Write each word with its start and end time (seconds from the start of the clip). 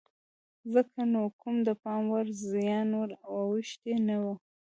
ځکه 0.73 0.99
نو 1.13 1.21
کوم 1.39 1.55
د 1.67 1.69
پام 1.83 2.03
وړ 2.11 2.27
زیان 2.49 2.89
ور 2.99 3.11
اوښتی 3.33 3.95
نه 4.07 4.17
و. 4.23 4.25